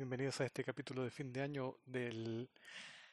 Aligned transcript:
bienvenidos 0.00 0.40
a 0.40 0.46
este 0.46 0.64
capítulo 0.64 1.04
de 1.04 1.10
fin 1.10 1.30
de 1.30 1.42
año 1.42 1.74
del, 1.84 2.48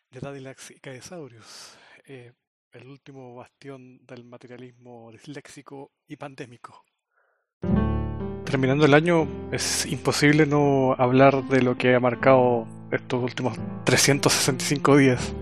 de 0.09 0.19
Dadilax 0.21 0.71
y 0.71 0.79
Caesaurius, 0.79 1.77
eh, 2.05 2.31
el 2.71 2.87
último 2.87 3.35
bastión 3.35 3.99
del 4.05 4.23
materialismo 4.23 5.11
disléxico 5.11 5.91
y 6.07 6.15
pandémico. 6.15 6.85
Terminando 8.45 8.85
el 8.85 8.93
año, 8.93 9.27
es 9.51 9.85
imposible 9.85 10.45
no 10.45 10.93
hablar 10.97 11.43
de 11.49 11.61
lo 11.61 11.77
que 11.77 11.93
ha 11.93 11.99
marcado 11.99 12.65
estos 12.89 13.21
últimos 13.21 13.57
365 13.83 14.95
días, 14.95 15.33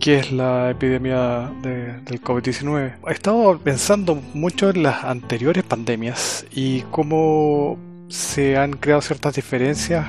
que 0.00 0.20
es 0.20 0.32
la 0.32 0.70
epidemia 0.70 1.52
del 1.60 2.22
COVID-19. 2.22 3.00
He 3.06 3.12
estado 3.12 3.58
pensando 3.58 4.14
mucho 4.14 4.70
en 4.70 4.84
las 4.84 5.04
anteriores 5.04 5.62
pandemias 5.62 6.46
y 6.50 6.80
cómo 6.90 7.78
se 8.08 8.56
han 8.56 8.72
creado 8.72 9.02
ciertas 9.02 9.34
diferencias 9.34 10.06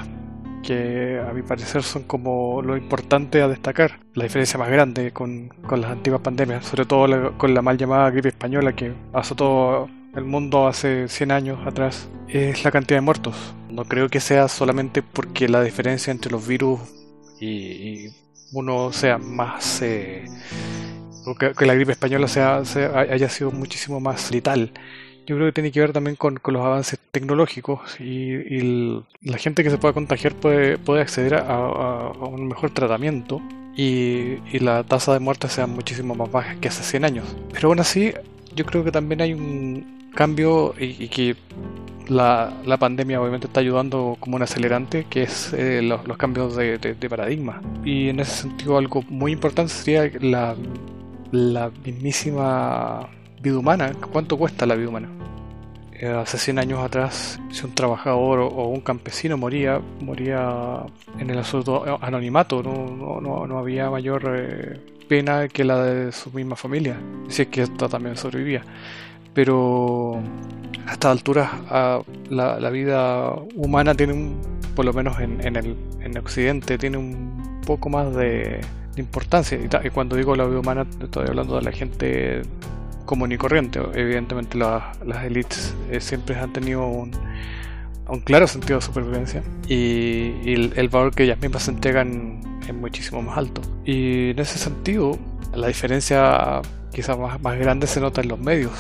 que 0.64 1.20
a 1.20 1.34
mi 1.34 1.42
parecer 1.42 1.84
son 1.84 2.04
como 2.04 2.62
lo 2.62 2.78
importante 2.78 3.42
a 3.42 3.48
destacar. 3.48 4.00
La 4.14 4.24
diferencia 4.24 4.60
más 4.60 4.70
grande 4.70 5.12
con, 5.12 5.50
con 5.68 5.82
las 5.82 5.92
antiguas 5.92 6.22
pandemias, 6.22 6.66
sobre 6.66 6.86
todo 6.86 7.38
con 7.38 7.54
la 7.54 7.62
mal 7.62 7.78
llamada 7.78 8.10
gripe 8.10 8.30
española 8.30 8.76
que 8.76 8.94
azotó 9.14 9.90
el 10.16 10.24
mundo 10.24 10.68
hace 10.68 11.08
100 11.08 11.32
años 11.32 11.60
atrás, 11.66 12.10
es 12.28 12.64
la 12.64 12.72
cantidad 12.72 12.98
de 12.98 13.02
muertos. 13.02 13.56
No 13.70 13.86
creo 13.86 14.10
que 14.10 14.20
sea 14.20 14.48
solamente 14.48 15.04
porque 15.04 15.48
la 15.48 15.62
diferencia 15.62 16.12
entre 16.12 16.32
los 16.32 16.48
virus 16.48 16.80
y, 17.40 18.08
uno 18.54 18.92
sea 18.94 19.18
más... 19.18 19.82
Eh, 19.82 20.26
que, 21.38 21.66
la 21.66 21.74
gripe 21.74 21.92
española 21.92 22.28
sea, 22.28 22.64
haya 22.96 23.30
sido 23.30 23.52
muchísimo 23.52 24.00
más 24.00 24.32
letal 24.32 24.72
yo 25.28 25.36
creo 25.36 25.48
que 25.48 25.52
tiene 25.52 25.72
que 25.72 25.82
ver 25.82 25.92
también 25.92 26.16
con, 26.16 26.40
los 26.42 26.66
avances 26.66 26.98
tecnológicos 27.12 28.00
y, 28.00 29.04
la 29.22 29.38
gente 29.38 29.62
que 29.64 29.70
se 29.70 29.78
pueda 29.78 29.94
contagiar 29.94 30.34
puede, 30.34 30.78
puede 30.78 31.02
acceder 31.02 31.36
a, 31.36 32.12
un 32.22 32.48
mejor 32.48 32.72
tratamiento 32.72 33.42
y, 33.76 34.38
la 34.60 34.84
tasa 34.84 35.14
de 35.14 35.20
muerte 35.20 35.50
sea 35.50 35.68
muchísimo 35.68 36.16
más 36.16 36.32
baja 36.32 36.56
que 36.56 36.70
hace 36.70 36.82
100 36.82 37.06
años. 37.06 37.36
Pero 37.52 37.68
aún 37.68 37.80
así, 37.82 38.14
yo 38.56 38.66
creo 38.66 38.86
que 38.86 38.92
también 38.92 39.22
hay 39.22 39.34
un 39.34 40.10
cambio 40.16 40.74
y, 40.80 41.10
que 41.10 41.36
la, 42.08 42.54
pandemia 42.80 43.20
obviamente 43.20 43.48
está 43.48 43.60
ayudando 43.60 44.16
como 44.22 44.38
un 44.38 44.44
acelerante, 44.44 45.08
que 45.10 45.24
es 45.24 45.52
eh, 45.52 45.82
los, 45.82 46.18
cambios 46.18 46.56
de, 46.56 47.10
paradigma. 47.10 47.62
Y 47.84 48.08
en 48.08 48.22
ese 48.22 48.44
sentido 48.44 48.78
algo 48.78 49.04
muy 49.10 49.34
importante 49.34 49.74
sería 49.74 50.10
la, 50.22 50.56
la 51.32 51.70
mismísima 51.84 53.10
vida 53.42 53.58
humana. 53.58 53.92
¿Cuánto 54.12 54.38
cuesta 54.38 54.66
la 54.66 54.76
vida 54.76 54.90
humana? 54.90 55.10
Eh, 55.94 56.08
hace 56.08 56.38
100 56.38 56.60
años 56.60 56.80
atrás, 56.84 57.40
si 57.52 57.66
un 57.66 57.74
trabajador 57.74 58.40
o 58.40 58.68
un 58.68 58.82
campesino 58.82 59.38
moría, 59.38 59.82
moría 60.00 60.86
en 61.18 61.30
el 61.30 61.40
absoluto 61.40 61.98
anonimato, 62.02 62.62
no, 62.62 63.20
no, 63.20 63.48
no 63.48 63.58
había 63.58 63.90
mayor 63.90 64.36
eh, 64.38 64.80
pena 65.08 65.48
que 65.48 65.64
la 65.64 65.84
de 65.84 66.12
su 66.12 66.32
misma 66.32 66.56
familia, 66.56 66.98
si 67.30 67.44
es 67.44 67.48
que 67.48 67.64
esta 67.64 67.90
también 67.90 68.16
sobrevivía. 68.16 68.64
Pero 69.34 70.20
a 70.86 70.94
estas 70.94 71.12
alturas 71.12 71.50
la, 72.30 72.60
la, 72.60 72.70
vida 72.70 73.32
humana 73.56 73.96
tiene 73.96 74.14
un, 74.14 74.42
por 74.76 74.86
lo 74.86 74.94
menos 74.94 75.20
en, 75.20 75.46
en, 75.46 75.56
el, 75.56 75.76
en 76.02 76.18
Occidente, 76.18 76.78
tiene 76.78 76.98
un 76.98 77.62
poco 77.66 77.90
más 77.90 78.16
de, 78.16 78.62
importancia. 79.00 79.60
Y, 79.84 79.90
cuando 79.90 80.16
digo 80.16 80.36
la 80.36 80.46
vida 80.46 80.60
humana, 80.60 80.86
estoy 81.02 81.28
hablando 81.28 81.56
de 81.56 81.62
la 81.62 81.72
gente 81.72 82.42
común 83.08 83.32
y 83.32 83.38
corriente. 83.38 83.80
Evidentemente 83.96 84.60
las 84.60 85.24
élites 85.26 85.74
eh, 85.90 86.00
siempre 86.00 86.36
han 86.36 86.54
tenido 86.54 86.86
un, 86.86 87.12
un, 88.08 88.20
claro 88.20 88.46
sentido 88.46 88.78
de 88.78 88.86
supervivencia 88.86 89.42
y, 89.68 90.54
el, 90.54 90.90
valor 90.90 91.16
que 91.16 91.24
ellas 91.24 91.40
mismas 91.42 91.68
entregan 91.68 92.62
es 92.68 92.76
muchísimo 92.76 93.24
más 93.24 93.40
alto. 93.40 93.62
Y 93.84 94.30
en 94.32 94.40
ese 94.40 94.60
sentido, 94.60 95.18
la 95.56 95.68
diferencia 95.68 96.62
quizás 96.92 97.18
más, 97.18 97.42
más 97.42 97.58
grande 97.58 97.88
se 97.88 98.00
nota 98.00 98.22
en 98.22 98.28
los 98.28 98.40
medios 98.40 98.72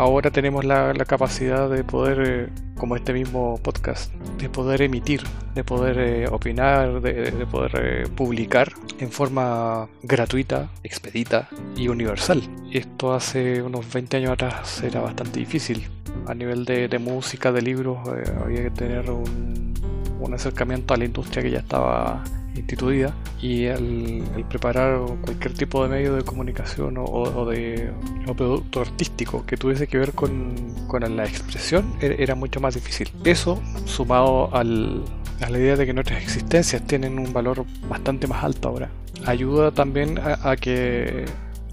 ahora 0.00 0.30
tenemos 0.30 0.64
la, 0.64 0.94
capacidad 1.06 1.68
de 1.68 1.84
poder, 1.84 2.22
eh, 2.26 2.48
como 2.76 2.96
este 2.96 3.12
mismo 3.12 3.60
podcast, 3.62 4.12
de 4.38 4.48
poder 4.48 4.80
emitir, 4.82 5.22
de 5.54 5.62
poder 5.62 5.98
eh, 5.98 6.26
opinar, 6.28 7.02
de, 7.02 7.46
poder 7.46 7.72
eh, 7.74 8.08
publicar 8.08 8.72
en 8.98 9.10
forma 9.10 9.88
gratuita, 10.02 10.70
expedita 10.82 11.48
y 11.76 11.88
universal. 11.88 12.42
Esto 12.72 13.12
hace 13.12 13.60
unos 13.62 13.92
20 13.92 14.16
años 14.16 14.30
atrás 14.32 14.82
era 14.82 15.00
bastante 15.00 15.38
difícil. 15.38 15.86
A 16.26 16.34
nivel 16.34 16.64
de, 16.64 16.98
música, 16.98 17.52
de 17.52 17.62
libros, 17.62 17.98
había 18.42 18.62
que 18.62 18.70
tener 18.70 19.10
un, 19.10 19.74
un 20.18 20.34
acercamiento 20.34 20.94
a 20.94 20.96
la 20.96 21.04
industria 21.04 21.42
que 21.42 21.50
ya 21.50 21.58
estaba 21.58 22.22
instituida 22.60 23.14
y 23.40 23.64
el, 23.64 24.24
preparar 24.48 25.00
cualquier 25.22 25.54
tipo 25.54 25.82
de 25.82 25.88
medio 25.88 26.14
de 26.14 26.22
comunicación 26.22 26.96
o, 26.98 27.46
de 27.46 27.90
producto 28.36 28.80
artístico 28.80 29.44
que 29.44 29.56
tuviese 29.56 29.86
que 29.86 29.98
ver 29.98 30.12
con, 30.12 30.54
la 31.16 31.24
expresión 31.24 31.94
era, 32.00 32.34
mucho 32.34 32.60
más 32.60 32.74
difícil. 32.74 33.10
Eso 33.24 33.60
sumado 33.86 34.54
al, 34.54 35.02
a 35.40 35.50
la 35.50 35.58
idea 35.58 35.76
de 35.76 35.86
que 35.86 35.92
nuestras 35.92 36.22
existencias 36.22 36.86
tienen 36.86 37.18
un 37.18 37.32
valor 37.32 37.64
bastante 37.88 38.26
más 38.26 38.44
alto 38.44 38.68
ahora, 38.68 38.90
ayuda 39.26 39.72
también 39.72 40.18
a, 40.18 40.56
que 40.56 41.24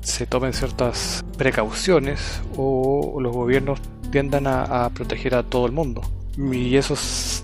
se 0.02 0.26
tomen 0.26 0.54
ciertas 0.54 1.24
precauciones 1.38 2.42
o 2.56 3.18
los 3.22 3.34
gobiernos 3.34 3.80
tiendan 4.12 4.48
a 4.48 4.90
proteger 4.94 5.36
a 5.36 5.44
todo 5.44 5.66
el 5.66 5.74
mundo 5.74 6.02
y 6.38 6.76
eso 6.78 6.96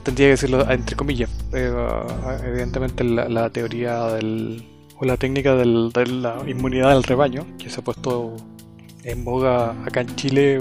tendría 0.03 0.27
que 0.27 0.31
decirlo 0.31 0.69
entre 0.69 0.95
comillas. 0.95 1.29
Eh, 1.53 1.71
evidentemente 2.45 3.03
la, 3.03 3.49
teoría 3.49 4.03
del, 4.07 4.63
o 4.97 5.05
la 5.05 5.17
técnica 5.17 5.55
de 5.55 5.65
la 5.65 6.43
inmunidad 6.47 6.93
del 6.93 7.03
rebaño, 7.03 7.45
que 7.57 7.69
se 7.69 7.79
ha 7.79 7.83
puesto 7.83 8.35
en 9.03 9.25
boga 9.25 9.71
acá 9.85 10.01
en 10.01 10.15
Chile, 10.15 10.59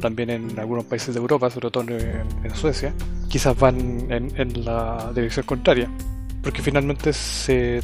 también 0.00 0.30
en 0.30 0.58
algunos 0.58 0.84
países 0.84 1.14
de 1.14 1.20
Europa, 1.20 1.50
sobre 1.50 1.70
todo 1.70 1.84
en, 1.88 2.54
Suecia, 2.54 2.94
quizás 3.28 3.58
van 3.58 4.10
en, 4.10 4.64
la 4.64 5.12
dirección 5.14 5.44
contraria. 5.44 5.90
Porque 6.42 6.62
finalmente 6.62 7.12
se, 7.12 7.82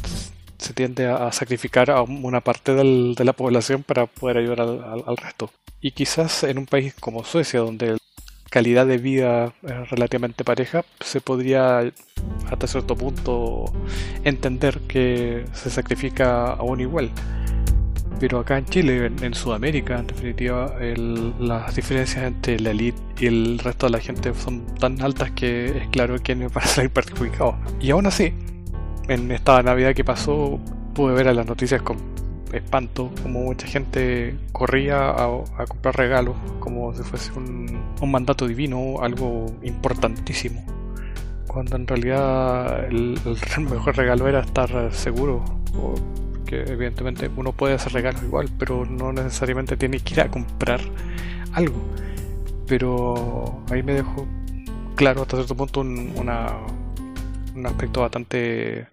se 0.57 0.73
tiende 0.73 1.07
a 1.07 1.31
sacrificar 1.31 1.89
a 1.91 2.01
una 2.01 2.41
parte 2.41 2.73
de 2.73 3.23
la 3.23 3.33
población 3.33 3.83
para 3.83 4.05
poder 4.07 4.37
ayudar 4.37 4.61
al, 4.61 5.03
al 5.05 5.17
resto. 5.17 5.51
Y 5.79 5.91
quizás 5.91 6.43
en 6.43 6.59
un 6.59 6.67
país 6.67 6.93
como 6.99 7.23
Suecia, 7.23 7.59
donde 7.61 7.97
calidad 8.51 8.85
de 8.85 8.97
vida 8.97 9.53
eh, 9.63 9.85
relativamente 9.89 10.43
pareja, 10.43 10.83
se 10.99 11.21
podría 11.21 11.91
hasta 12.51 12.67
cierto 12.67 12.95
punto 12.95 13.71
entender 14.25 14.81
que 14.81 15.45
se 15.53 15.69
sacrifica 15.71 16.51
a 16.51 16.61
un 16.61 16.81
igual. 16.81 17.09
Pero 18.19 18.39
acá 18.39 18.59
en 18.59 18.65
Chile, 18.65 19.09
en, 19.21 19.33
Sudamérica, 19.33 19.97
en 19.97 20.05
definitiva, 20.05 20.75
las 21.39 21.75
diferencias 21.75 22.23
entre 22.23 22.59
la 22.59 22.69
elite 22.69 23.01
y 23.19 23.25
el 23.25 23.57
resto 23.57 23.87
de 23.87 23.93
la 23.93 23.99
gente 23.99 24.31
son 24.35 24.63
tan 24.75 25.01
altas 25.01 25.31
que 25.31 25.75
es 25.75 25.87
claro 25.87 26.17
quién 26.21 26.41
va 26.43 26.61
a 26.61 26.67
salir 26.67 26.91
perjudicado. 26.91 27.57
Y 27.79 27.89
aún 27.89 28.05
así, 28.05 28.33
en 29.07 29.31
esta 29.31 29.63
Navidad 29.63 29.95
que 29.95 30.03
pasó, 30.03 30.59
pude 30.93 31.15
ver 31.15 31.29
a 31.29 31.33
las 31.33 31.47
noticias 31.47 31.81
con 31.81 31.97
espanto, 32.53 33.11
como 33.23 33.41
mucha 33.41 33.67
gente 33.67 34.35
corría 34.51 35.09
a, 35.09 35.65
comprar 35.67 35.95
regalos, 35.95 36.35
como 36.59 36.93
si 36.93 37.03
fuese 37.03 37.31
un, 37.33 37.81
mandato 38.05 38.47
divino, 38.47 39.01
algo 39.01 39.47
importantísimo. 39.63 40.63
Cuando 41.47 41.75
en 41.75 41.87
realidad 41.87 42.85
el, 42.85 43.19
mejor 43.69 43.95
regalo 43.97 44.27
era 44.27 44.41
estar 44.41 44.93
seguro, 44.93 45.43
que 46.45 46.61
evidentemente 46.63 47.29
uno 47.35 47.53
puede 47.53 47.75
hacer 47.75 47.93
regalos 47.93 48.23
igual, 48.23 48.49
pero 48.57 48.85
no 48.85 49.13
necesariamente 49.13 49.77
tiene 49.77 49.99
que 49.99 50.15
ir 50.15 50.21
a 50.21 50.29
comprar 50.29 50.81
algo. 51.53 51.81
Pero 52.67 53.61
ahí 53.69 53.83
me 53.83 53.93
dejó 53.93 54.25
claro 54.95 55.23
hasta 55.23 55.37
cierto 55.37 55.55
punto 55.55 55.81
una, 55.81 56.53
un 57.55 57.65
aspecto 57.65 58.01
bastante 58.01 58.87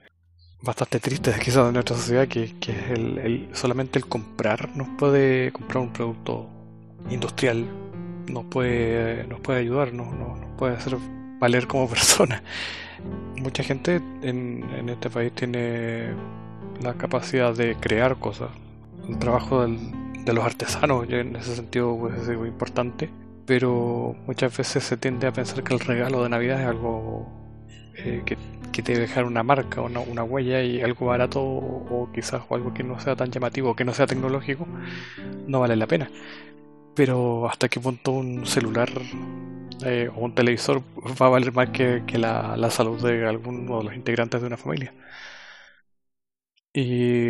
bastante 0.63 1.01
triste 1.01 1.33
quizás 1.43 1.67
de 1.67 1.73
nuestra 1.73 1.97
sociedad 1.97 2.29
que, 2.29 2.59
que 2.59 2.73
es 2.73 2.91
el, 2.91 3.49
solamente 3.53 3.99
el 3.99 4.07
comprar 4.07 4.77
nos 4.77 4.89
puede 4.99 5.53
comprar 5.53 5.79
un 5.83 5.93
producto 5.93 6.49
industrial 7.11 7.67
nos 8.29 8.45
puede 8.47 9.27
nos 9.27 9.41
puede 9.41 9.61
ayudar 9.61 9.93
nos, 9.95 10.09
puede 10.57 10.75
hacer 10.77 10.97
valer 11.39 11.67
como 11.67 11.89
persona. 11.91 12.43
Mucha 13.37 13.63
gente 13.63 14.03
en, 14.23 14.65
en, 14.77 14.89
este 14.89 15.09
país 15.09 15.33
tiene 15.33 16.09
la 16.83 16.95
capacidad 16.95 17.55
de 17.55 17.77
crear 17.77 18.19
cosas. 18.19 18.51
El 19.09 19.19
trabajo 19.21 19.65
de 19.65 20.33
los 20.33 20.45
artesanos 20.45 21.09
en 21.09 21.37
ese 21.37 21.55
sentido 21.55 21.97
pues, 21.97 22.29
es 22.29 22.37
muy 22.37 22.49
importante 22.49 23.09
pero 23.49 24.15
muchas 24.27 24.55
veces 24.55 24.85
se 24.85 24.99
tiende 24.99 25.27
a 25.27 25.33
pensar 25.33 25.65
que 25.65 25.73
el 25.73 25.81
regalo 25.81 26.23
de 26.23 26.29
navidad 26.29 26.61
es 26.61 26.67
algo 26.67 27.27
eh, 27.97 28.23
que 28.27 28.37
que 28.73 28.83
te 28.83 28.99
dejar 28.99 29.25
una 29.25 29.43
marca 29.43 29.81
o 29.81 29.87
una, 29.87 30.23
huella 30.23 30.63
y 30.63 30.81
algo 30.81 31.07
barato 31.07 31.41
o, 31.43 32.11
quizás 32.15 32.43
algo 32.51 32.73
que 32.75 32.83
no 32.85 32.99
sea 33.01 33.17
tan 33.17 33.31
llamativo, 33.31 33.75
que 33.77 33.85
no 33.85 33.95
sea 33.95 34.07
tecnológico, 34.07 34.67
no 35.47 35.61
vale 35.61 35.77
la 35.77 35.87
pena. 35.87 36.11
Pero 36.95 37.49
hasta 37.49 37.69
qué 37.69 37.81
punto 37.81 38.13
un 38.13 38.47
celular 38.47 38.91
eh, 39.85 40.11
o 40.15 40.21
un 40.21 40.35
televisor 40.35 40.83
va 41.21 41.27
a 41.27 41.29
valer 41.31 41.53
más 41.53 41.71
que, 41.71 42.03
la, 42.19 42.71
salud 42.71 43.01
de 43.03 43.27
alguno 43.27 43.79
de 43.79 43.85
los 43.85 43.95
integrantes 43.95 44.41
de 44.41 44.47
una 44.47 44.57
familia. 44.57 44.93
Y 46.73 47.29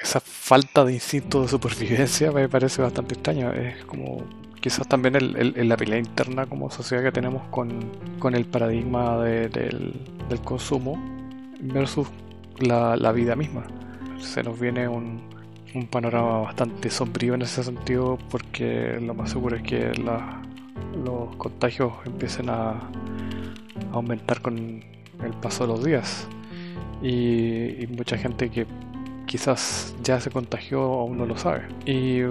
esa 0.00 0.20
falta 0.20 0.84
de 0.84 0.92
instinto 0.94 1.42
de 1.42 1.48
supervivencia 1.48 2.30
me 2.32 2.48
parece 2.48 2.82
bastante 2.82 3.14
extraño. 3.14 3.52
Es 3.52 3.84
como 3.84 4.24
quizás 4.60 4.86
también 4.88 5.16
el, 5.16 5.68
la 5.68 5.76
pelea 5.76 5.98
interna 5.98 6.46
como 6.46 6.70
sociedad 6.70 7.02
que 7.02 7.12
tenemos 7.12 7.42
con, 7.48 7.70
con 8.18 8.34
el 8.34 8.44
paradigma 8.44 9.18
del, 9.18 9.50
del, 10.28 10.40
consumo 10.44 11.00
versus 11.60 12.08
la, 12.58 12.96
la, 12.96 13.12
vida 13.12 13.36
misma. 13.36 13.64
Se 14.18 14.42
nos 14.42 14.58
viene 14.58 14.88
un, 14.88 15.20
un, 15.74 15.86
panorama 15.86 16.40
bastante 16.40 16.90
sombrío 16.90 17.34
en 17.34 17.42
ese 17.42 17.62
sentido 17.62 18.18
porque 18.30 18.98
lo 19.00 19.14
más 19.14 19.30
seguro 19.30 19.56
es 19.56 19.62
que 19.62 19.92
los 21.04 21.36
contagios 21.36 21.92
empiecen 22.04 22.50
a, 22.50 22.70
a 22.70 22.80
aumentar 23.92 24.40
con 24.40 24.56
el 25.22 25.32
paso 25.40 25.66
de 25.66 25.72
los 25.72 25.84
días. 25.84 26.28
Y, 27.02 27.82
y, 27.82 27.86
mucha 27.88 28.16
gente 28.16 28.50
que 28.50 28.66
quizás 29.26 29.94
ya 30.02 30.18
se 30.18 30.30
contagió 30.30 30.80
aún 30.80 31.18
no 31.18 31.26
lo 31.26 31.36
sabe. 31.36 31.62
Y 31.84 32.22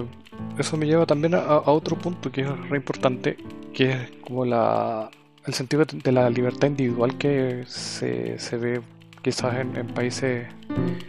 eso 0.58 0.78
me 0.78 0.86
lleva 0.86 1.06
también 1.06 1.36
a, 1.36 1.58
otro 1.66 1.98
punto 1.98 2.32
que 2.32 2.42
es 2.42 2.70
re 2.70 2.78
importante, 2.78 3.38
que 3.74 3.92
es 3.92 4.12
como 4.22 4.46
la, 4.46 5.10
el 5.46 5.54
sentido 5.54 5.86
de 5.86 6.12
la 6.12 6.30
libertad 6.30 6.68
individual 6.68 7.18
que 7.18 7.64
se, 7.68 8.40
se 8.40 8.58
ve 8.58 8.82
quizás 9.22 9.56
en, 9.56 9.88
países 9.88 10.48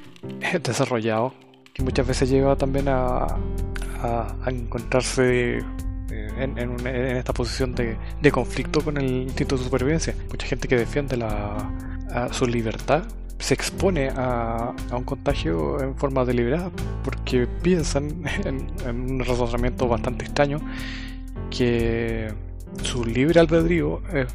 desarrollados, 0.62 1.32
que 1.73 1.82
muchas 1.82 2.06
veces 2.06 2.28
lleva 2.31 2.56
también 2.56 2.88
a, 2.88 3.26
a, 4.02 4.37
encontrarse 4.46 5.58
eh, 5.58 6.29
en, 6.38 6.58
en, 6.58 6.87
esta 6.87 7.32
posición 7.32 7.75
de, 7.75 7.96
de, 8.20 8.32
conflicto 8.32 8.81
con 8.81 8.96
el 8.96 9.29
instinto 9.29 9.56
de 9.56 9.64
supervivencia. 9.64 10.14
Mucha 10.31 10.46
gente 10.46 10.67
que 10.67 10.76
defiende 10.76 11.17
la, 11.17 11.56
su 12.32 12.47
libertad 12.47 13.05
se 13.38 13.55
expone 13.55 14.11
a, 14.14 14.75
un 14.93 15.05
contagio 15.05 15.81
en 15.81 15.97
forma 15.97 16.25
deliberada 16.25 16.70
porque 17.05 17.47
piensan 17.47 18.23
en, 18.44 18.69
un 18.88 19.20
razonamiento 19.20 19.88
bastante 19.88 20.25
extraño 20.25 20.61
que 21.50 22.32
su 22.82 23.05
libre 23.05 23.41
albedrío 23.41 24.03
es 24.12 24.26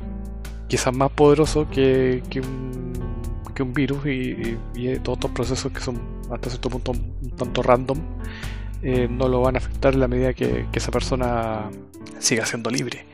quizás 0.67 0.93
más 0.93 1.11
poderoso 1.11 1.69
que, 1.69 2.21
un, 2.35 2.93
que 3.53 3.63
un 3.63 3.73
virus 3.73 4.05
y, 4.05 4.57
todos 5.03 5.17
estos 5.17 5.31
procesos 5.31 5.71
que 5.71 5.81
son 5.81 5.99
hasta 6.31 6.49
cierto 6.49 6.69
punto 6.69 6.91
un 6.91 7.31
tanto 7.35 7.61
random 7.61 7.97
eh, 8.81 9.07
no 9.09 9.27
lo 9.27 9.41
van 9.41 9.55
a 9.55 9.57
afectar 9.59 9.93
en 9.93 9.99
la 9.99 10.07
medida 10.07 10.33
que, 10.33 10.65
que 10.71 10.79
esa 10.79 10.91
persona 10.91 11.69
siga 12.19 12.45
siendo 12.45 12.69
libre 12.69 13.05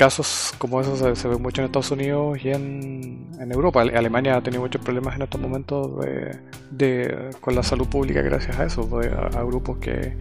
casos 0.00 0.54
como 0.56 0.80
esos 0.80 1.18
se, 1.18 1.28
ven 1.28 1.42
mucho 1.42 1.60
en 1.60 1.66
Estados 1.66 1.90
Unidos 1.90 2.38
y 2.42 2.48
en, 2.48 3.28
Europa. 3.38 3.82
Alemania 3.82 4.36
ha 4.36 4.42
tenido 4.42 4.62
muchos 4.62 4.80
problemas 4.80 5.14
en 5.14 5.22
estos 5.22 5.38
momentos 5.38 5.90
de, 6.70 7.30
con 7.38 7.54
la 7.54 7.62
salud 7.62 7.86
pública 7.86 8.22
gracias 8.22 8.58
a 8.58 8.64
eso, 8.64 8.88
a, 9.36 9.42
grupos 9.42 9.76
que, 9.76 10.16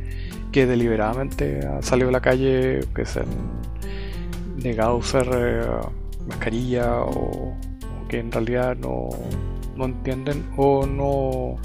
que, 0.52 0.66
deliberadamente 0.66 1.66
han 1.66 1.82
salido 1.82 2.10
a 2.10 2.12
la 2.12 2.20
calle, 2.20 2.82
que 2.94 3.06
se 3.06 3.22
han 3.22 3.28
negado 4.58 4.92
a 4.92 4.96
usar 4.96 5.28
eh, 5.34 5.66
mascarilla 6.28 7.00
o, 7.00 7.54
que 8.10 8.20
en 8.20 8.34
realidad 8.34 8.76
no, 8.76 9.08
no 9.78 9.86
entienden 9.86 10.46
o 10.58 10.86
no, 10.86 11.56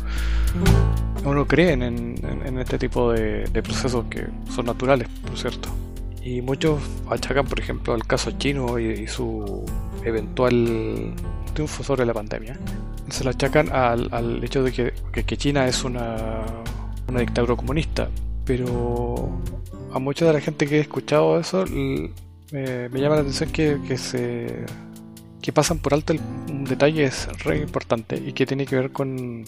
o 1.24 1.34
no 1.34 1.46
creen 1.48 1.82
en, 1.82 2.14
en 2.46 2.58
este 2.60 2.78
tipo 2.78 3.10
de, 3.10 3.42
de 3.52 3.60
procesos 3.60 4.04
que 4.08 4.24
son 4.54 4.66
naturales, 4.66 5.08
por 5.26 5.36
cierto. 5.36 5.68
Y 6.24 6.40
muchos 6.40 6.80
achacan, 7.10 7.46
por 7.46 7.60
ejemplo, 7.60 7.94
el 7.94 8.06
caso 8.06 8.30
chino 8.38 8.78
y, 8.78 9.06
su 9.06 9.62
eventual 10.04 11.12
triunfo 11.52 11.84
sobre 11.84 12.06
la 12.06 12.14
pandemia. 12.14 12.58
Se 13.10 13.24
lo 13.24 13.30
achacan 13.30 13.70
al, 13.70 14.42
hecho 14.42 14.62
de 14.62 14.72
que, 14.72 15.36
China 15.36 15.68
es 15.68 15.84
una, 15.84 16.42
una, 17.08 17.20
dictadura 17.20 17.56
comunista. 17.56 18.08
Pero 18.46 19.28
a 19.92 19.98
mucha 19.98 20.24
de 20.24 20.32
la 20.32 20.40
gente 20.40 20.66
que 20.66 20.78
he 20.78 20.80
escuchado 20.80 21.38
eso 21.38 21.64
me 21.66 23.00
llama 23.00 23.16
la 23.16 23.20
atención 23.20 23.50
que, 23.50 23.98
se 23.98 24.64
que 25.44 25.52
pasan 25.52 25.78
por 25.78 25.92
alto 25.92 26.14
un 26.48 26.64
detalle 26.64 27.04
es 27.04 27.28
re 27.44 27.58
importante 27.58 28.16
y 28.16 28.32
que 28.32 28.46
tiene 28.46 28.64
que 28.64 28.76
ver 28.76 28.92
con, 28.92 29.44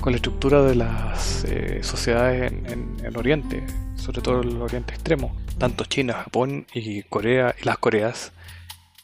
con 0.00 0.12
la 0.12 0.16
estructura 0.16 0.60
de 0.62 0.74
las 0.74 1.44
eh, 1.44 1.84
sociedades 1.84 2.50
en, 2.50 2.96
en, 3.04 3.16
Oriente, 3.16 3.64
sobre 3.94 4.22
todo 4.22 4.40
el 4.40 4.60
Oriente 4.60 4.94
Extremo 4.94 5.36
tanto 5.56 5.84
China, 5.84 6.14
Japón 6.24 6.66
y 6.74 7.04
Corea 7.04 7.54
y 7.62 7.64
las 7.64 7.78
Coreas 7.78 8.32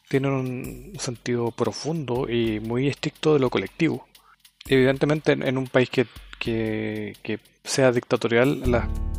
tienen 0.09 0.33
un 0.33 0.93
sentido 0.99 1.53
profundo 1.53 2.29
y 2.29 2.59
muy 2.59 2.89
estricto 2.89 3.35
de 3.35 3.39
lo 3.39 3.49
colectivo. 3.49 4.09
Evidentemente 4.67 5.31
en, 5.31 5.56
un 5.56 5.69
país 5.69 5.91
que, 5.91 6.06
que, 6.41 7.39
sea 7.62 7.93
dictatorial 7.93 8.62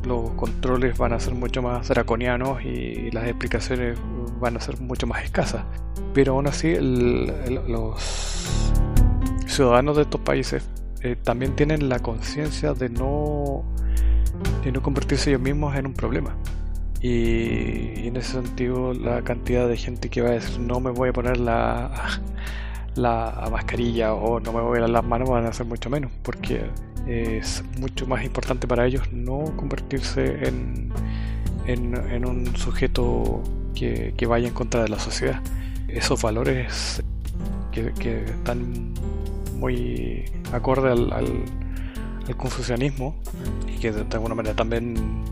los 0.05 0.31
controles 0.31 0.97
van 0.97 1.13
a 1.13 1.19
ser 1.19 1.33
mucho 1.33 1.61
más 1.61 1.88
draconianos 1.88 2.63
y 2.63 3.11
las 3.11 3.25
explicaciones 3.25 3.97
van 4.39 4.57
a 4.57 4.59
ser 4.59 4.79
mucho 4.79 5.07
más 5.07 5.23
escasas. 5.23 5.63
Pero 6.13 6.33
aún 6.33 6.47
así 6.47 6.75
los 6.79 8.71
ciudadanos 9.47 9.95
de 9.95 10.03
estos 10.03 10.21
países 10.21 10.67
eh, 11.01 11.15
también 11.21 11.55
tienen 11.55 11.89
la 11.89 12.00
conciencia 12.00 12.73
de 12.73 12.89
no, 12.89 13.63
de 14.63 14.71
no 14.71 14.81
convertirse 14.81 15.31
ellos 15.31 15.41
mismos 15.41 15.75
en 15.75 15.88
un 15.88 15.94
problema. 15.94 16.35
Y, 17.01 18.07
en 18.07 18.15
ese 18.15 18.33
sentido, 18.33 18.94
la 18.94 19.21
cantidad 19.23 19.67
de 19.67 19.75
gente 19.75 20.09
que 20.09 20.21
va 20.21 20.29
a 20.29 20.33
decir 20.33 20.59
no 20.61 20.79
me 20.79 20.89
voy 20.91 21.09
a 21.09 21.13
poner 21.13 21.38
la, 21.38 21.91
la 22.95 23.47
mascarilla 23.51 24.13
o 24.13 24.39
no 24.39 24.53
me 24.53 24.61
voy 24.61 24.77
a 24.77 24.81
lavar 24.81 24.89
las 24.89 25.03
manos 25.03 25.29
van 25.29 25.45
a 25.45 25.53
ser 25.53 25.65
mucho 25.65 25.89
menos, 25.89 26.11
porque 26.23 26.69
es 27.07 27.63
mucho 27.79 28.07
más 28.07 28.23
importante 28.23 28.67
para 28.67 28.85
ellos 28.85 29.11
no 29.11 29.55
convertirse 29.57 30.47
en, 30.47 30.91
en, 31.65 32.25
un 32.25 32.55
sujeto 32.55 33.41
que, 33.75 34.13
vaya 34.27 34.47
en 34.47 34.53
contra 34.53 34.83
de 34.83 34.89
la 34.89 35.00
sociedad. 35.00 35.41
Esos 35.88 36.21
valores 36.21 37.03
que, 37.71 38.23
están 38.23 38.94
muy 39.59 40.25
acorde 40.51 40.91
al, 40.91 41.13
al, 41.13 41.27
al 42.27 42.38
confucianismo 42.38 43.15
y 43.67 43.79
que 43.79 43.91
de 43.91 44.15
alguna 44.15 44.35
manera 44.35 44.55
también 44.55 45.23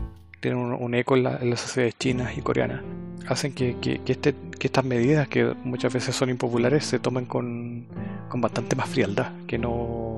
tienen 0.42 0.58
un, 0.58 0.94
eco 0.94 1.16
en, 1.16 1.22
las 1.22 1.60
sociedades 1.60 1.96
chinas 1.98 2.36
y 2.36 2.42
coreanas, 2.42 2.82
hacen 3.28 3.52
que, 3.54 3.76
este, 4.06 4.34
que, 4.58 4.66
estas 4.66 4.84
medidas, 4.84 5.28
que 5.28 5.54
muchas 5.62 5.92
veces 5.92 6.16
son 6.16 6.30
impopulares, 6.30 6.84
se 6.84 6.98
tomen 6.98 7.26
con, 7.26 7.86
bastante 8.34 8.74
más 8.74 8.88
frialdad, 8.88 9.30
que 9.46 9.56
no, 9.56 10.11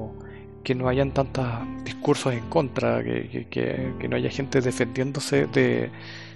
que 0.65 0.75
no 0.75 0.89
hayan 0.89 1.13
tantos 1.13 1.47
discursos 1.85 2.33
en 2.35 2.49
contra, 2.49 3.03
que, 3.05 3.95
no 4.09 4.17
haya 4.17 4.31
gente 4.31 4.61
defendiéndose 4.61 5.47
de, 5.47 5.91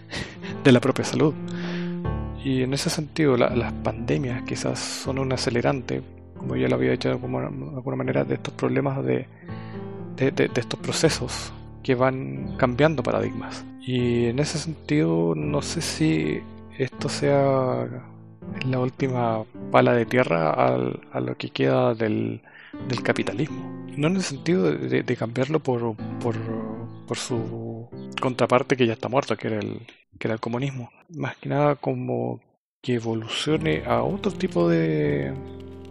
de, 0.64 0.72
la 0.72 0.80
propia 0.80 1.04
salud. 1.04 1.34
Y 2.44 2.62
en 2.62 2.72
ese 2.74 2.90
sentido, 2.90 3.36
las 3.36 3.72
pandemias 3.72 4.42
quizás 4.42 4.78
son 4.78 5.18
un 5.18 5.32
acelerante, 5.32 6.02
como 6.36 6.54
ya 6.54 6.68
lo 6.68 6.76
había 6.76 6.92
dicho 6.92 7.08
de 7.08 7.14
alguna 7.14 7.96
manera, 7.96 8.24
de 8.24 8.34
estos 8.34 8.54
problemas 8.54 9.04
de, 9.04 9.26
de 10.16 10.50
estos 10.54 10.78
procesos 10.78 11.52
que 11.82 11.94
van 11.94 12.56
cambiando 12.56 13.02
paradigmas. 13.02 13.64
Y 13.80 14.26
en 14.26 14.38
ese 14.38 14.58
sentido, 14.58 15.34
no 15.34 15.62
sé 15.62 15.80
si 15.80 16.40
esto 16.76 17.08
sea 17.08 17.88
la 18.66 18.78
última 18.78 19.44
pala 19.70 19.94
de 19.94 20.06
tierra 20.06 20.52
a 20.52 21.20
lo 21.20 21.36
que 21.36 21.50
queda 21.50 21.94
del, 21.94 22.42
capitalismo. 23.02 23.77
No 23.98 24.06
en 24.06 24.16
el 24.16 24.22
sentido 24.22 24.62
de, 24.72 25.16
cambiarlo 25.16 25.58
por, 25.58 25.96
por, 26.20 27.16
su 27.16 27.88
contraparte 28.20 28.76
que 28.76 28.86
ya 28.86 28.92
está 28.92 29.08
muerto, 29.08 29.36
que 29.36 29.48
era, 29.48 29.58
el, 29.58 29.80
que 30.18 30.28
era 30.28 30.34
el 30.34 30.40
comunismo. 30.40 30.90
Más 31.16 31.36
que 31.36 31.48
nada 31.48 31.74
como 31.74 32.40
que 32.80 32.94
evolucione 32.94 33.82
a 33.84 34.04
otro 34.04 34.30
tipo 34.30 34.68
de, 34.68 35.32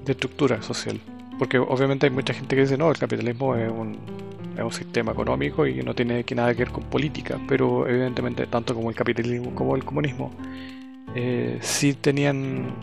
de 0.05 0.11
estructura 0.11 0.61
social. 0.61 1.01
Porque 1.37 1.59
obviamente 1.59 2.05
hay 2.05 2.13
mucha 2.13 2.33
gente 2.33 2.55
que 2.55 2.61
dice, 2.61 2.77
no, 2.77 2.89
el 2.89 2.97
capitalismo 2.97 3.55
es 3.57 3.69
un, 3.69 3.97
es 4.55 4.63
un 4.63 4.71
sistema 4.71 5.11
económico 5.11 5.67
y 5.67 5.83
no 5.83 5.93
tiene 5.93 6.23
que 6.23 6.33
nada 6.33 6.53
que 6.53 6.59
ver 6.59 6.71
con 6.71 6.85
política, 6.85 7.37
pero 7.45 7.87
evidentemente 7.89 8.47
tanto 8.47 8.73
como 8.73 8.89
el 8.89 8.95
capitalismo 8.95 9.53
como 9.53 9.75
el 9.75 9.83
comunismo 9.83 10.31
eh, 11.13 11.59
sí 11.61 11.93
tenían 11.93 12.73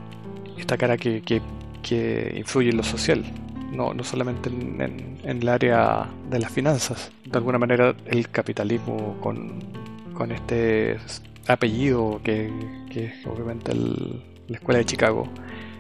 esta 0.59 0.77
cara 0.77 0.99
que, 0.99 1.23
que, 1.23 2.35
influye 2.37 2.71
en 2.71 2.77
lo 2.77 2.83
social, 2.83 3.25
no, 3.75 3.95
no 3.95 4.05
solamente 4.05 4.49
en, 4.49 5.19
el 5.25 5.49
área 5.49 6.09
de 6.31 6.39
las 6.39 6.51
finanzas. 6.51 7.11
De 7.25 7.39
alguna 7.39 7.59
manera 7.59 7.95
el 8.07 8.29
capitalismo 8.31 9.17
con, 9.21 9.61
con 10.15 10.33
este 10.33 10.99
apellido 11.47 12.21
que, 12.25 12.51
que 12.91 13.07
es 13.07 13.27
obviamente 13.27 13.75
la 13.75 14.57
Escuela 14.57 14.79
de 14.79 14.85
Chicago, 14.85 15.29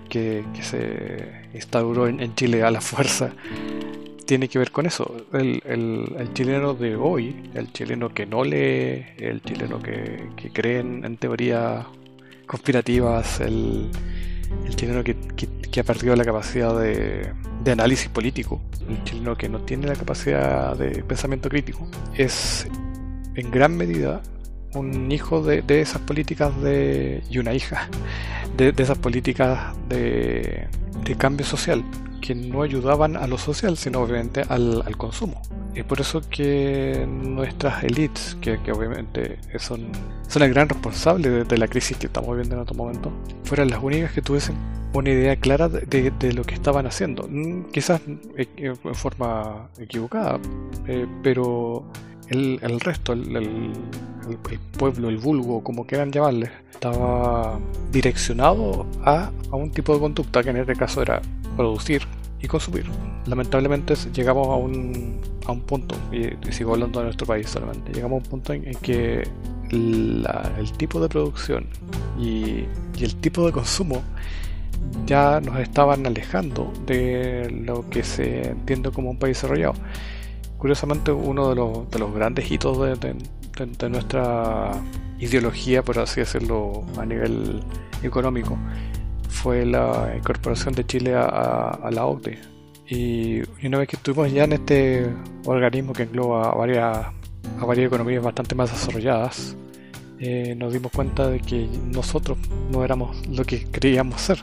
que, 0.08 0.44
se 0.60 1.48
instauró 1.54 2.06
en 2.08 2.34
Chile 2.34 2.62
a 2.62 2.70
la 2.70 2.80
fuerza, 2.80 3.32
tiene 4.24 4.48
que 4.48 4.58
ver 4.58 4.70
con 4.70 4.86
eso. 4.86 5.26
El, 5.32 5.62
el, 5.64 6.32
chileno 6.32 6.74
de 6.74 6.96
hoy, 6.96 7.50
el 7.54 7.72
chileno 7.72 8.12
que 8.12 8.26
no 8.26 8.44
lee, 8.44 9.04
el 9.18 9.42
chileno 9.42 9.80
que, 9.80 10.28
cree 10.52 10.80
en, 10.80 11.16
teoría 11.16 11.86
conspirativas, 12.46 13.40
el, 13.40 13.90
chileno 14.76 15.02
que, 15.04 15.16
ha 15.80 15.82
perdido 15.82 16.16
la 16.16 16.24
capacidad 16.24 16.78
de, 16.78 17.32
análisis 17.72 18.08
político, 18.08 18.60
el 18.88 19.02
chileno 19.04 19.36
que 19.36 19.48
no 19.48 19.60
tiene 19.60 19.86
la 19.86 19.94
capacidad 19.94 20.76
de 20.76 21.02
pensamiento 21.02 21.48
crítico, 21.48 21.86
es 22.14 22.66
en 23.34 23.50
gran 23.50 23.76
medida 23.76 24.22
un 24.74 25.10
hijo 25.10 25.42
de, 25.42 25.62
esas 25.80 26.00
políticas 26.02 26.60
de, 26.60 27.22
y 27.30 27.38
una 27.38 27.54
hija 27.54 27.88
de, 28.56 28.74
esas 28.76 28.98
políticas 28.98 29.74
de, 29.88 30.68
cambio 31.18 31.46
social 31.46 31.84
que 32.24 32.34
no 32.34 32.62
ayudaban 32.62 33.18
a 33.18 33.26
lo 33.26 33.36
social, 33.36 33.76
sino 33.76 34.00
obviamente 34.00 34.44
al, 34.48 34.82
consumo. 34.96 35.42
Es 35.74 35.84
por 35.84 36.00
eso 36.00 36.22
que 36.30 37.06
nuestras 37.06 37.84
élites, 37.84 38.38
que, 38.40 38.56
obviamente 38.72 39.38
son, 39.58 39.92
son 40.26 40.42
el 40.42 40.54
gran 40.54 40.66
responsable 40.70 41.44
de, 41.44 41.58
la 41.58 41.68
crisis 41.68 41.98
que 41.98 42.06
estamos 42.06 42.30
viviendo 42.30 42.54
en 42.54 42.62
otro 42.62 42.74
momento, 42.74 43.12
fueran 43.44 43.68
las 43.68 43.82
únicas 43.82 44.12
que 44.12 44.22
tuviesen 44.22 44.56
una 44.94 45.10
idea 45.10 45.36
clara 45.36 45.68
de, 45.68 46.32
lo 46.32 46.44
que 46.44 46.54
estaban 46.54 46.86
haciendo. 46.86 47.28
Mm, 47.28 47.64
quizás 47.64 48.00
eh, 48.38 48.48
en 48.56 48.94
forma 48.94 49.68
equivocada, 49.78 50.40
eh, 50.86 51.06
pero 51.22 51.84
el, 52.28 52.58
el 52.62 52.80
resto, 52.80 53.12
el, 53.12 53.36
el, 53.36 53.72
pueblo, 54.78 55.10
el 55.10 55.18
vulgo, 55.18 55.62
como 55.62 55.86
quieran 55.86 56.10
llamarle, 56.10 56.50
estaba 56.70 57.60
direccionado 57.92 58.86
a, 59.04 59.30
a 59.50 59.56
un 59.56 59.70
tipo 59.70 59.92
de 59.92 60.00
conducta 60.00 60.42
que 60.42 60.48
en 60.48 60.56
este 60.56 60.74
caso 60.74 61.02
era 61.02 61.20
producir 61.56 62.02
y 62.40 62.46
consumir. 62.46 62.86
Lamentablemente 63.26 63.94
llegamos 64.12 64.48
a 64.48 64.54
un, 64.54 65.20
a 65.46 65.52
un 65.52 65.60
punto, 65.62 65.96
y, 66.12 66.52
sigo 66.52 66.74
hablando 66.74 67.00
de 67.00 67.06
nuestro 67.06 67.26
país 67.26 67.48
solamente, 67.48 67.92
llegamos 67.92 68.20
a 68.20 68.24
un 68.24 68.30
punto 68.30 68.52
en, 68.52 68.74
que 68.76 69.26
el 69.70 70.72
tipo 70.76 71.00
de 71.00 71.08
producción 71.08 71.66
y, 72.18 72.64
y, 72.96 73.04
el 73.04 73.16
tipo 73.16 73.46
de 73.46 73.52
consumo 73.52 74.02
ya 75.06 75.40
nos 75.40 75.58
estaban 75.58 76.06
alejando 76.06 76.72
de 76.86 77.50
lo 77.50 77.88
que 77.88 78.02
se 78.04 78.50
entiende 78.50 78.90
como 78.90 79.10
un 79.10 79.18
país 79.18 79.36
desarrollado 79.38 79.74
curiosamente 80.64 81.12
uno 81.12 81.50
de 81.50 81.56
los, 81.56 81.90
de 81.90 81.98
los 81.98 82.14
grandes 82.14 82.50
hitos 82.50 82.78
de, 82.98 83.90
nuestra 83.90 84.70
ideología, 85.18 85.82
por 85.82 85.98
así 85.98 86.20
decirlo, 86.20 86.82
a 86.98 87.04
nivel 87.04 87.60
económico, 88.02 88.56
fue 89.44 89.66
la 89.66 90.14
incorporación 90.16 90.74
de 90.74 90.86
Chile 90.86 91.14
a, 91.14 91.90
la 91.92 92.06
OCDE. 92.06 92.38
Y 92.88 93.42
una 93.66 93.76
vez 93.76 93.88
que 93.88 93.96
estuvimos 93.96 94.32
ya 94.32 94.44
en 94.44 94.54
este 94.54 95.06
organismo 95.44 95.92
que 95.92 96.04
engloba 96.04 96.50
a 96.50 96.54
varias, 96.54 97.06
a 97.60 97.64
varias 97.66 97.88
economías 97.88 98.24
bastante 98.24 98.54
más 98.54 98.70
desarrolladas, 98.72 99.54
eh, 100.18 100.54
nos 100.56 100.72
dimos 100.72 100.90
cuenta 100.92 101.28
de 101.28 101.40
que 101.40 101.68
nosotros 101.92 102.38
no 102.70 102.82
éramos 102.86 103.26
lo 103.26 103.44
que 103.44 103.66
creíamos 103.70 104.22
ser, 104.22 104.38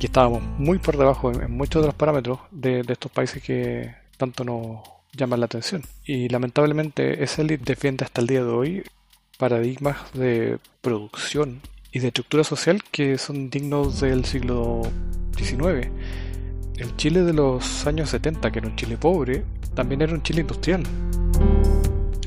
que 0.00 0.06
estábamos 0.06 0.42
muy 0.58 0.80
por 0.80 0.96
debajo 0.96 1.30
en, 1.30 1.52
muchos 1.56 1.82
de 1.82 1.86
los 1.86 1.94
parámetros 1.94 2.40
de, 2.50 2.82
de 2.82 2.92
estos 2.92 3.12
países 3.12 3.40
que 3.40 3.94
tanto 4.16 4.42
nos 4.42 4.80
llama 5.12 5.36
la 5.36 5.46
atención. 5.46 5.82
Y 6.04 6.28
lamentablemente 6.28 7.22
esa 7.22 7.42
élite 7.42 7.62
defiende 7.64 8.04
hasta 8.04 8.20
el 8.20 8.26
día 8.26 8.42
de 8.42 8.50
hoy 8.50 8.82
paradigmas 9.38 9.96
de 10.12 10.58
producción 10.80 11.60
y 11.94 12.00
de 12.00 12.08
estructura 12.08 12.42
social 12.42 12.82
que 12.90 13.16
son 13.18 13.48
dignos 13.48 14.00
del 14.00 14.24
siglo 14.24 14.82
XIX. 15.38 15.88
El 16.76 16.96
Chile 16.96 17.22
de 17.22 17.32
los 17.32 17.86
años 17.86 18.10
70, 18.10 18.50
que 18.50 18.58
era 18.58 18.68
un 18.68 18.74
Chile 18.74 18.96
pobre, 18.96 19.44
también 19.74 20.02
era 20.02 20.12
un 20.12 20.22
Chile 20.22 20.40
industrial, 20.40 20.82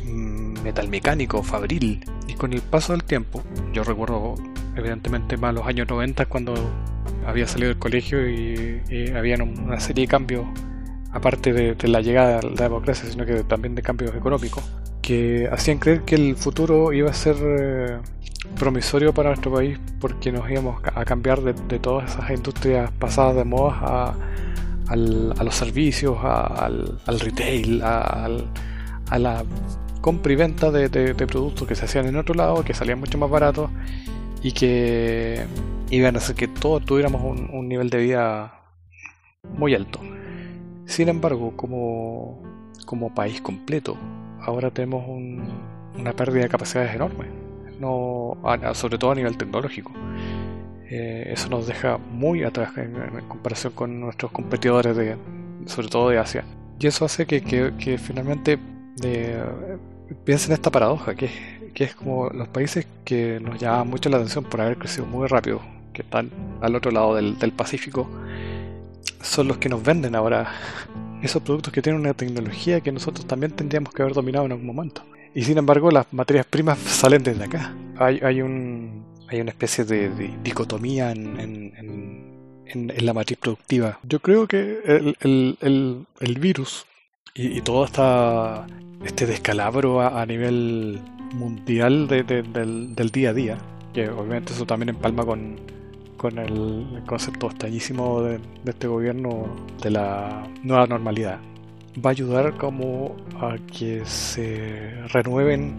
mm, 0.06 0.62
metalmecánico, 0.64 1.44
fabril. 1.44 2.00
Y 2.30 2.34
con 2.36 2.54
el 2.54 2.62
paso 2.62 2.94
del 2.94 3.04
tiempo, 3.04 3.44
yo 3.74 3.84
recuerdo 3.84 4.36
evidentemente 4.78 5.36
más 5.36 5.54
los 5.54 5.68
años 5.68 5.90
90 5.90 6.26
cuando 6.28 6.54
había 7.26 7.46
salido 7.46 7.68
del 7.68 7.78
colegio 7.78 8.26
y, 8.30 8.82
y 8.90 9.10
había 9.10 9.36
una 9.44 9.82
serie 9.82 10.06
de 10.06 10.08
cambios 10.08 10.46
aparte 11.12 11.52
de, 11.52 11.88
la 11.88 12.02
llegada 12.02 12.40
de 12.40 12.50
la 12.52 12.64
democracia, 12.64 13.10
sino 13.10 13.26
que 13.26 13.44
también 13.44 13.76
de 13.76 13.82
cambios 13.82 14.16
económicos, 14.16 14.64
que 15.08 15.48
hacían 15.50 15.78
creer 15.78 16.02
que 16.02 16.16
el 16.16 16.36
futuro 16.36 16.92
iba 16.92 17.10
a 17.10 17.14
ser 17.14 17.38
eh, 17.40 17.98
promisorio 18.60 19.14
para 19.14 19.30
nuestro 19.30 19.54
país 19.54 19.80
porque 20.02 20.34
nos 20.34 20.52
íbamos 20.52 20.82
a 20.84 21.06
cambiar 21.06 21.40
de, 21.44 21.80
todas 21.80 22.12
esas 22.12 22.30
industrias 22.30 22.92
pasadas 22.92 23.38
de 23.38 23.46
moda 23.46 24.18
a, 24.86 24.96
los 24.98 25.56
servicios, 25.56 26.18
al, 26.22 27.20
retail, 27.22 27.82
a, 27.84 28.28
la 29.18 29.46
compra 30.02 30.34
y 30.34 30.36
venta 30.36 30.72
de, 30.72 31.16
productos 31.16 31.66
que 31.66 31.76
se 31.76 31.86
hacían 31.86 32.08
en 32.08 32.18
otro 32.18 32.36
lado, 32.36 32.66
que 32.66 32.74
salían 32.74 33.00
mucho 33.00 33.18
más 33.18 33.30
baratos 33.30 33.70
y 34.44 34.52
que 34.52 35.46
iban 35.90 36.16
a 36.16 36.18
hacer 36.18 36.36
que 36.36 36.50
todos 36.50 36.84
tuviéramos 36.84 37.22
un 37.24 37.70
nivel 37.70 37.90
de 37.90 37.98
vida 38.00 38.60
muy 39.58 39.74
alto. 39.74 40.02
Sin 40.86 41.08
embargo, 41.08 41.54
como 41.56 43.14
país 43.16 43.40
completo, 43.40 43.98
ahora 44.48 44.72
tenemos 44.72 45.06
una 45.08 46.14
pérdida 46.14 46.44
de 46.44 46.50
capacidades 46.50 46.96
enorme, 46.96 47.26
no, 47.80 48.38
sobre 48.74 48.98
todo 48.98 49.12
a 49.12 49.16
nivel 49.16 49.38
tecnológico. 49.38 49.92
Eh, 50.90 51.32
eso 51.34 51.50
nos 51.50 51.68
deja 51.68 51.98
muy 51.98 52.44
atrás 52.44 52.72
en, 52.78 52.94
comparación 53.28 53.74
con 53.74 54.00
nuestros 54.00 54.32
competidores, 54.32 54.96
de, 54.96 55.18
sobre 55.66 55.90
todo 55.90 56.10
de 56.10 56.18
Asia. 56.18 56.46
Y 56.80 56.88
eso 56.88 57.04
hace 57.04 57.26
que, 57.26 57.98
finalmente 57.98 58.58
eh, 59.04 59.44
piensen 60.24 60.54
esta 60.54 60.72
paradoja, 60.72 61.14
que, 61.14 61.30
que 61.74 61.84
es 61.84 61.94
como 61.94 62.30
los 62.30 62.48
países 62.48 62.88
que 63.04 63.42
nos 63.42 63.60
llaman 63.60 63.90
mucho 63.90 64.10
la 64.10 64.18
atención 64.18 64.46
por 64.46 64.62
haber 64.62 64.78
crecido 64.78 65.06
muy 65.06 65.28
rápido, 65.28 65.60
que 65.92 66.04
están 66.04 66.32
al 66.62 66.74
otro 66.74 66.92
lado 66.92 67.16
del 67.16 67.52
Pacífico, 67.52 68.10
son 69.22 69.50
los 69.50 69.58
que 69.58 69.68
nos 69.68 69.84
venden 69.84 70.16
ahora 70.16 70.54
esos 71.22 71.42
productos 71.42 71.74
que 71.74 71.82
tienen 71.82 72.02
una 72.02 72.14
tecnología 72.14 72.82
que 72.82 72.92
nosotros 72.92 73.26
también 73.26 73.52
tendríamos 73.52 73.94
que 73.94 74.02
haber 74.02 74.14
dominado 74.14 74.46
en 74.46 74.52
algún 74.52 74.68
momento. 74.68 75.04
Y 75.34 75.44
sin 75.44 75.58
embargo, 75.58 75.92
las 75.92 76.12
materias 76.14 76.46
primas 76.46 76.80
salen 76.80 77.24
desde 77.24 77.44
acá. 77.44 77.76
Hay, 77.98 78.20
hay, 78.24 78.42
un, 78.42 79.06
hay 79.28 79.42
una 79.42 79.52
especie 79.52 79.84
de, 79.84 80.10
dicotomía 80.44 81.12
en, 81.12 81.40
en, 81.40 82.34
en, 82.66 83.06
la 83.06 83.14
matriz 83.14 83.38
productiva. 83.38 84.00
Yo 84.04 84.20
creo 84.20 84.48
que 84.48 84.80
el, 84.86 85.16
el, 85.22 86.06
el, 86.20 86.40
virus 86.40 86.86
y, 87.34 87.62
todo 87.62 87.86
esta, 87.86 88.68
este 89.06 89.26
descalabro 89.26 90.02
a, 90.02 90.26
nivel 90.26 91.00
mundial 91.34 92.08
del, 92.08 92.96
del 92.96 93.12
día 93.12 93.30
a 93.30 93.34
día, 93.34 93.58
que 93.94 94.10
obviamente 94.10 94.54
eso 94.54 94.66
también 94.66 94.90
empalma 94.90 95.24
con, 95.26 95.60
con 96.18 96.38
el 96.40 97.04
concepto 97.06 97.48
extrañísimo 97.48 98.22
de, 98.22 98.40
este 98.66 98.88
gobierno 98.88 99.48
de 99.82 99.92
la 99.92 100.48
nueva 100.64 100.88
normalidad. 100.88 101.40
Va 102.04 102.10
a 102.10 102.12
ayudar 102.12 102.58
como 102.58 103.16
a 103.40 103.56
que 103.72 104.06
se 104.06 104.94
renueven 105.08 105.76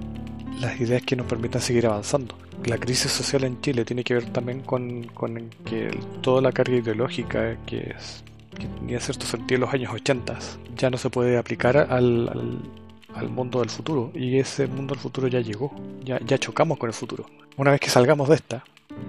las 0.60 0.80
ideas 0.80 1.02
que 1.02 1.16
nos 1.16 1.26
permitan 1.26 1.60
seguir 1.60 1.86
avanzando. 1.86 2.36
La 2.66 2.78
crisis 2.78 3.12
social 3.12 3.44
en 3.44 3.60
Chile 3.60 3.84
tiene 3.84 4.02
que 4.02 4.14
ver 4.14 4.32
también 4.32 4.60
con, 4.62 5.04
con 5.08 5.50
que 5.64 5.90
toda 6.22 6.40
la 6.40 6.50
carga 6.50 6.76
ideológica 6.76 7.56
que, 7.66 7.94
es, 7.96 8.24
que 8.58 8.66
tenía 8.66 8.98
cierto 8.98 9.26
sentido 9.26 9.56
en 9.56 9.60
los 9.60 9.74
años 9.74 9.92
80 9.92 10.38
ya 10.76 10.90
no 10.90 10.96
se 10.98 11.10
puede 11.10 11.38
aplicar 11.38 11.76
al, 11.76 11.88
al, 12.28 12.58
al, 13.14 13.28
mundo 13.28 13.60
del 13.60 13.70
futuro. 13.70 14.10
Y 14.14 14.38
ese 14.38 14.66
mundo 14.66 14.94
del 14.94 15.02
futuro 15.02 15.28
ya 15.28 15.40
llegó, 15.40 15.72
ya, 16.02 16.18
ya 16.20 16.38
chocamos 16.38 16.78
con 16.78 16.88
el 16.88 16.94
futuro. 16.94 17.26
Una 17.56 17.70
vez 17.70 17.80
que 17.80 17.90
salgamos 17.90 18.28
de 18.28 18.36
esta, 18.36 18.64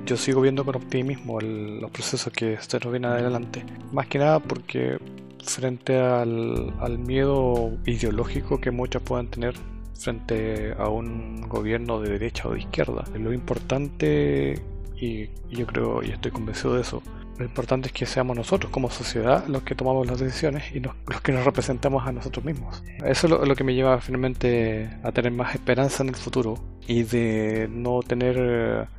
yo 0.05 0.17
sigo 0.17 0.41
viendo 0.41 0.65
con 0.65 0.75
optimismo 0.75 1.39
los 1.39 1.91
procesos 1.91 2.31
que 2.33 2.57
se 2.59 2.79
nos 2.79 2.91
vienen 2.91 3.11
adelante. 3.11 3.65
Más 3.91 4.07
que 4.07 4.19
nada 4.19 4.39
porque 4.39 4.97
frente 5.43 5.97
al, 5.97 6.73
al 6.79 6.99
miedo 6.99 7.71
ideológico 7.85 8.59
que 8.59 8.71
muchos 8.71 9.01
puedan 9.01 9.27
tener 9.27 9.55
frente 9.99 10.73
a 10.77 10.87
un 10.87 11.41
gobierno 11.47 11.99
de 11.99 12.11
derecha 12.11 12.47
o 12.47 12.53
de 12.53 12.59
izquierda, 12.59 13.03
lo 13.15 13.33
importante, 13.33 14.61
y 14.95 15.29
yo 15.49 15.67
creo 15.67 16.01
y 16.03 16.11
estoy 16.11 16.31
convencido 16.31 16.75
de 16.75 16.81
eso, 16.81 17.03
lo 17.37 17.45
importante 17.45 17.87
es 17.87 17.93
que 17.93 18.05
seamos 18.05 18.35
nosotros 18.35 18.71
como 18.71 18.89
sociedad 18.89 19.45
los 19.47 19.63
que 19.63 19.75
tomamos 19.75 20.05
las 20.07 20.19
decisiones 20.19 20.63
y 20.73 20.81
los 20.81 20.93
que 21.23 21.31
nos 21.31 21.45
representamos 21.45 22.05
a 22.05 22.11
nosotros 22.11 22.43
mismos. 22.43 22.83
Eso 23.05 23.27
es 23.41 23.47
lo, 23.47 23.55
que 23.55 23.63
me 23.63 23.73
lleva 23.73 24.01
finalmente 24.01 24.89
a 25.03 25.11
tener 25.13 25.31
más 25.31 25.55
esperanza 25.55 26.03
en 26.03 26.09
el 26.09 26.15
futuro 26.15 26.55
y 26.85 27.03
de 27.03 27.69
no 27.71 28.01
tener 28.01 28.89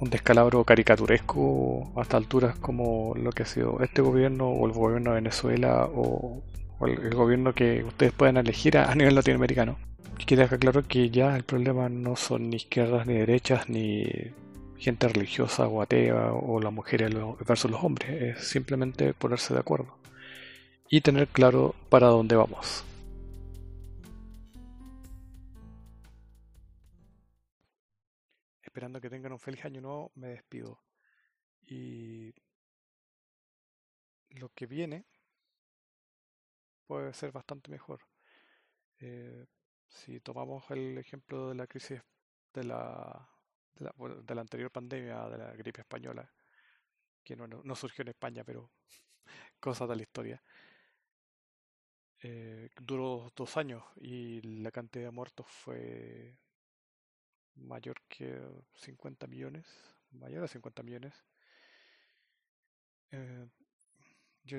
un 0.00 0.10
descalabro 0.10 0.64
caricaturesco 0.64 1.92
hasta 1.96 2.16
alturas 2.16 2.56
como 2.58 3.14
lo 3.16 3.32
que 3.32 3.42
ha 3.42 3.46
sido 3.46 3.78
este 3.82 4.02
gobierno 4.02 4.48
o 4.48 4.66
el 4.66 4.72
gobierno 4.72 5.10
de 5.10 5.16
Venezuela 5.16 5.88
o, 5.92 6.42
el, 6.86 7.14
gobierno 7.14 7.54
que 7.54 7.82
ustedes 7.84 8.12
pueden 8.12 8.36
elegir 8.36 8.78
a, 8.78 8.94
nivel 8.94 9.14
latinoamericano. 9.14 9.76
Y 10.18 10.24
que 10.24 10.36
deja 10.36 10.58
claro 10.58 10.82
que 10.86 11.10
ya 11.10 11.36
el 11.36 11.44
problema 11.44 11.88
no 11.88 12.16
son 12.16 12.50
ni 12.50 12.56
izquierdas 12.56 13.06
ni 13.06 13.14
derechas 13.14 13.68
ni 13.68 14.06
gente 14.76 15.08
religiosa 15.08 15.66
o 15.66 15.82
atea 15.82 16.32
o 16.32 16.60
las 16.60 16.72
mujeres 16.72 17.12
versus 17.46 17.70
los 17.70 17.82
hombres, 17.82 18.38
es 18.38 18.48
simplemente 18.48 19.12
ponerse 19.12 19.52
de 19.54 19.60
acuerdo 19.60 19.98
y 20.88 21.00
tener 21.00 21.28
claro 21.28 21.74
para 21.88 22.08
dónde 22.08 22.36
vamos. 22.36 22.84
Esperando 28.78 29.00
que 29.00 29.10
tengan 29.10 29.32
un 29.32 29.40
feliz 29.40 29.64
año 29.64 29.80
nuevo, 29.80 30.12
me 30.14 30.28
despido. 30.28 30.80
Y 31.62 32.32
lo 34.30 34.50
que 34.50 34.66
viene 34.66 35.04
puede 36.86 37.12
ser 37.12 37.32
bastante 37.32 37.72
mejor. 37.72 38.06
Eh, 39.00 39.46
si 39.88 40.20
tomamos 40.20 40.70
el 40.70 40.96
ejemplo 40.96 41.48
de 41.48 41.56
la 41.56 41.66
crisis 41.66 42.00
de 42.54 42.62
la, 42.62 43.28
de 43.74 44.34
la, 44.36 44.40
anterior 44.40 44.70
pandemia, 44.70 45.28
de 45.28 45.38
la 45.38 45.52
gripe 45.56 45.80
española, 45.80 46.32
que 47.24 47.34
no, 47.34 47.48
no, 47.48 47.74
surgió 47.74 48.02
en 48.02 48.08
España, 48.10 48.44
pero 48.44 48.70
cosas 49.58 49.88
de 49.88 49.96
la 49.96 50.02
historia, 50.02 50.40
eh, 52.22 52.70
duró 52.80 53.32
dos 53.34 53.56
años 53.56 53.82
y 53.96 54.40
la 54.62 54.70
cantidad 54.70 55.06
de 55.06 55.10
muertos 55.10 55.48
fue 55.48 56.38
mayor 57.58 58.00
que 58.08 58.40
50 58.74 59.26
millones, 59.26 59.66
mayor 60.12 60.44
a 60.44 60.48
50 60.48 60.82
millones. 60.82 61.14
Eh, 63.10 63.48
yo 64.44 64.58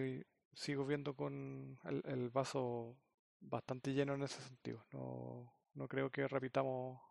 sigo 0.54 0.86
viendo 0.86 1.16
con 1.16 1.80
el, 1.84 2.30
vaso 2.30 2.98
bastante 3.40 3.94
lleno 3.94 4.14
en 4.16 4.24
ese 4.24 4.42
sentido. 4.42 4.86
No, 4.92 5.54
no 5.74 5.88
creo 5.88 6.10
que 6.12 6.28
repitamos 6.28 7.02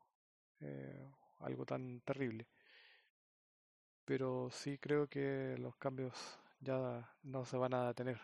eh, 0.61 1.11
algo 1.41 1.65
tan 1.67 2.01
terrible. 2.03 2.49
Pero 4.05 4.49
sí 4.51 4.79
creo 4.79 5.07
que 5.09 5.57
los 5.59 5.77
cambios 5.77 6.15
ya 6.61 7.15
no 7.23 7.45
se 7.45 7.57
van 7.57 7.75
a 7.75 7.89
detener 7.89 8.21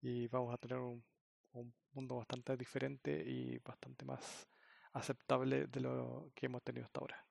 y 0.00 0.28
vamos 0.28 0.54
a 0.54 0.58
tener 0.58 0.78
un, 0.78 1.04
un 1.52 1.74
mundo 1.92 2.16
bastante 2.16 2.56
diferente 2.56 3.22
y 3.26 3.58
bastante 3.58 4.04
más 4.04 4.48
aceptable 4.92 5.66
de 5.66 5.80
lo 5.80 6.30
que 6.34 6.46
hemos 6.46 6.62
tenido 6.62 6.86
hasta 6.86 7.00
ahora. 7.00 7.27